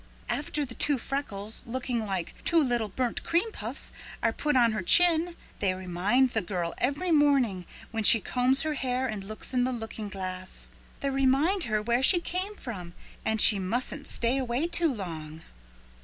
After 0.29 0.65
the 0.65 0.73
two 0.73 0.97
freckles 0.97 1.61
looking 1.67 2.03
like 2.07 2.33
two 2.43 2.57
little 2.57 2.89
burnt 2.89 3.23
cream 3.23 3.51
puffs 3.51 3.91
are 4.23 4.33
put 4.33 4.55
on 4.55 4.71
her 4.71 4.81
chin, 4.81 5.35
they 5.59 5.75
remind 5.75 6.31
the 6.31 6.41
girl 6.41 6.73
every 6.79 7.11
morning 7.11 7.67
when 7.91 8.03
she 8.03 8.19
combs 8.19 8.63
her 8.63 8.73
hair 8.73 9.05
and 9.05 9.23
looks 9.23 9.53
in 9.53 9.63
the 9.63 9.71
looking 9.71 10.09
glass. 10.09 10.69
They 11.01 11.11
remind 11.11 11.65
her 11.65 11.83
where 11.83 12.01
she 12.01 12.19
came 12.19 12.55
from 12.55 12.93
and 13.23 13.39
she 13.39 13.59
mustn't 13.59 14.07
stay 14.07 14.39
away 14.39 14.65
too 14.65 14.91
long." 14.91 15.43